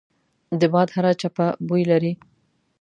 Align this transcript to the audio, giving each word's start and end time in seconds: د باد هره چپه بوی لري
د 0.59 0.61
باد 0.73 0.87
هره 0.95 1.11
چپه 1.21 1.47
بوی 1.67 1.83
لري 1.91 2.13